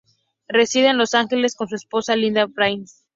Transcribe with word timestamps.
Reside 0.47 0.87
en 0.87 0.97
Los 0.97 1.13
Ángeles 1.13 1.55
con 1.55 1.67
su 1.69 1.75
esposa, 1.75 2.15
Linda 2.15 2.47
Phan. 2.47 2.85